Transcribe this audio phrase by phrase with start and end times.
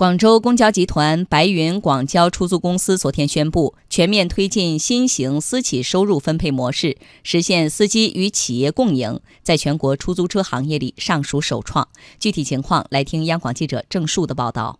[0.00, 11.86] 广州公交集团白云广交出租公司昨天宣布，全面推进新型私企收入分配模式，实现司机与企业共赢，在全国出租车行业里尚属首创。
[12.18, 14.79] 具体情况，来听央广记者郑树的报道。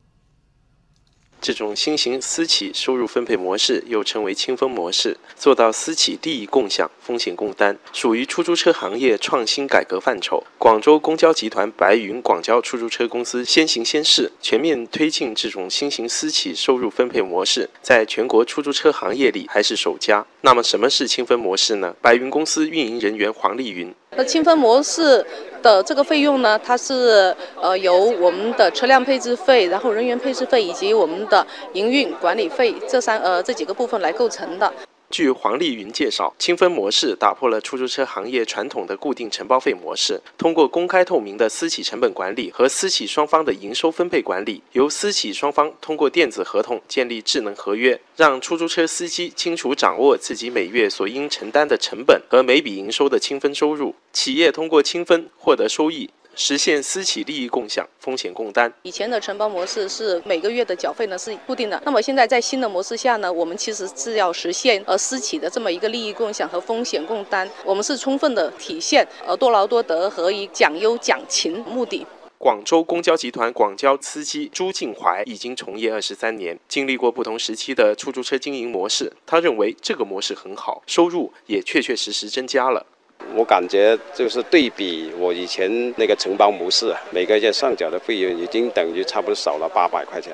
[1.40, 10.44] 这种新型私企收入分配模式又称为清分模式，做到私企利益共享、风险共担，属于出租车行业创新改革范畴。
[10.58, 20.26] 广州公交集团白云广交出租车公司先行先试，全面推进这种新型私企收入分配模式，在全国出租车行业里还是首家。
[20.42, 21.94] 那么，什么是清分模式呢？
[22.02, 25.24] 白云公司运营人员黄丽云：那清分模式。
[25.62, 34.72] 的这个费用呢，它是呃由我们的车辆配置费，然后人员配置费以及我们的营运管理费这三呃这几个部分来构成的。
[35.10, 56.08] 据黄丽云介绍，清分模式打破了出租车行业传统的固定承包费模式，通过公开透明的私企成本管理和私企双方的营收分配管理，由私企双方通过电子合同建立智能合约，让出租车司机清楚掌握自己每月所应承担的成本和每笔营收的清分收入，企业通过清分获得收益。
[56.40, 58.72] 实现私企利益共享、风险共担。
[58.80, 67.46] 以前的承包模式是每个月的缴费呢是固定的，那么现在在新的模式下呢，我们其实是要实现呃私企的这么一个利益共享和风险共担。
[67.62, 72.06] 我们是充分的体现呃多劳多得和以讲优讲勤目的。
[72.38, 82.86] 广州公交集团广交司机朱静怀已经从业二十三年，经历过不同时期的出租车经营模式，他认为这个模式很好，收入也确确实实增加了。
[83.34, 90.32] 我感觉就是对比我以前那个承包模式，每个月上缴的费用已经等于差不多少了八百块钱。